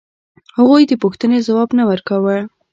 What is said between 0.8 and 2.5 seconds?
د پوښتنې ځواب نه ورکاوه.